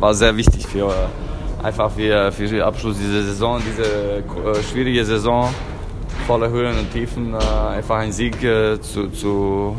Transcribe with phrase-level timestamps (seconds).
[0.00, 0.92] war sehr wichtig für
[1.62, 5.54] einfach für, für den Abschluss dieser Saison, diese äh, schwierige Saison
[6.26, 9.76] voller Höhen und Tiefen, äh, einfach einen Sieg äh, zu, zu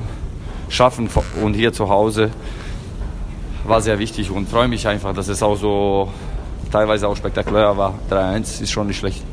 [0.70, 1.10] schaffen
[1.42, 2.30] und hier zu Hause
[3.66, 6.10] war sehr wichtig und freue mich einfach, dass es auch so
[6.72, 7.96] teilweise auch spektakulär war.
[8.10, 9.24] 3-1 ist schon nicht schlecht.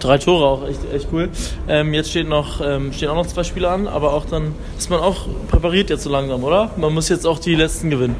[0.00, 1.30] Drei Tore auch, echt, echt cool.
[1.68, 4.90] Ähm, jetzt steht noch, ähm, stehen auch noch zwei Spiele an, aber auch dann ist
[4.90, 6.70] man auch präpariert jetzt so langsam, oder?
[6.76, 8.16] Man muss jetzt auch die letzten gewinnen.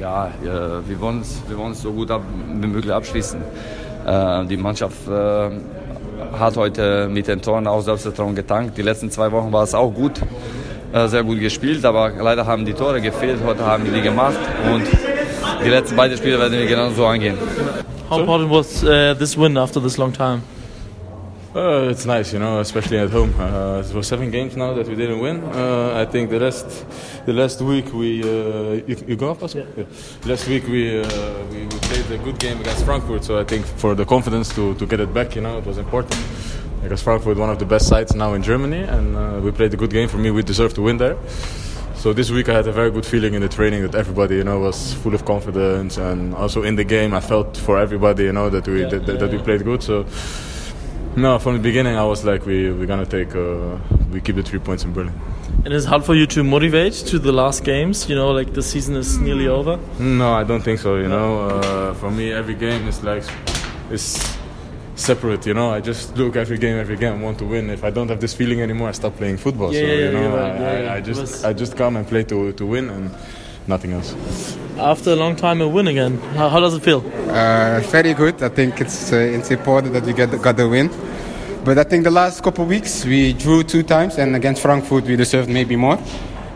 [0.00, 3.40] Ja, äh, wir wollen es wir so gut wie möglich abschließen.
[4.06, 5.50] Äh, die Mannschaft äh,
[6.38, 8.76] hat heute mit den Toren auch Selbstvertrauen getankt.
[8.76, 10.20] Die letzten zwei Wochen war es auch gut,
[11.06, 13.40] sehr gut gespielt, aber leider haben die Tore gefehlt.
[13.44, 14.38] Heute haben wir die gemacht
[14.72, 14.84] und
[15.64, 17.36] die letzten beiden Spiele werden wir genauso angehen.
[18.08, 20.42] How important was uh, this win after this long time?
[21.54, 23.32] Uh, it's nice, you know, especially at home.
[23.38, 25.44] Uh, it was seven games now that we didn't win.
[25.44, 26.84] Uh, I think the last,
[27.26, 29.62] the last week we, uh, you, you go off, Yeah.
[29.76, 29.84] yeah.
[30.26, 31.06] Last week we, uh,
[31.52, 34.74] we we played a good game against Frankfurt, so I think for the confidence to,
[34.74, 36.18] to get it back, you know, it was important.
[36.82, 39.76] Because Frankfurt one of the best sides now in Germany, and uh, we played a
[39.76, 40.08] good game.
[40.08, 41.16] For me, we deserve to win there.
[41.94, 44.44] So this week I had a very good feeling in the training that everybody, you
[44.44, 48.32] know, was full of confidence, and also in the game I felt for everybody, you
[48.32, 49.82] know, that we Yeah, that, yeah, that we played good.
[49.84, 50.04] So
[51.16, 53.78] no, from the beginning I was like, we we're gonna take, uh,
[54.12, 55.14] we keep the three points in Berlin.
[55.64, 58.62] And it's hard for you to motivate to the last games, you know, like the
[58.62, 59.78] season is nearly over.
[59.98, 60.96] No, I don't think so.
[60.96, 63.24] You know, uh, for me every game is like
[63.90, 64.36] is
[64.96, 65.46] separate.
[65.46, 67.70] You know, I just look every game, every game, want to win.
[67.70, 69.72] If I don't have this feeling anymore, I stop playing football.
[69.72, 70.52] Yeah, so yeah, you yeah, know, right.
[70.52, 70.96] I, Yeah, I.
[70.96, 73.10] I just I just come and play to to win and
[73.66, 74.14] nothing else.
[74.78, 76.18] After a long time, a win again.
[76.36, 77.02] How, how does it feel?
[77.28, 78.42] Uh, very good.
[78.42, 80.90] I think it's uh, it's important that we get got the win.
[81.64, 85.04] But I think the last couple of weeks we drew two times, and against Frankfurt
[85.04, 85.98] we deserved maybe more.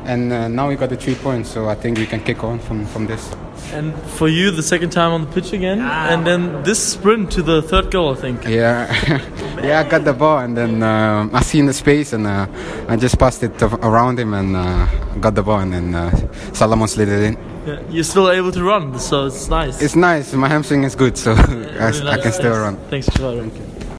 [0.05, 2.59] And uh, now we got the three points, so I think we can kick on
[2.59, 3.31] from, from this.
[3.73, 7.43] And for you, the second time on the pitch again, and then this sprint to
[7.43, 8.45] the third goal, I think.
[8.45, 8.89] Yeah,
[9.63, 9.81] yeah.
[9.81, 12.47] I got the ball, and then um I seen the space, and uh,
[12.89, 14.87] I just passed it around him, and uh,
[15.21, 16.11] got the ball, and then uh,
[16.55, 17.37] Salomon slid it in.
[17.67, 19.83] Yeah, you're still able to run, so it's nice.
[19.83, 20.33] It's nice.
[20.33, 22.23] My hamstring is good, so I, Really I nice.
[22.23, 22.65] can still Thanks.
[22.65, 22.77] run.
[22.91, 23.51] Thanks, Gerardo.